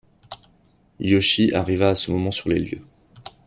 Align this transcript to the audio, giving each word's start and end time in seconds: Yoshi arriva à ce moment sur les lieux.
Yoshi 0.99 1.53
arriva 1.53 1.89
à 1.89 1.93
ce 1.93 2.09
moment 2.09 2.31
sur 2.31 2.49
les 2.49 2.57
lieux. 2.57 2.81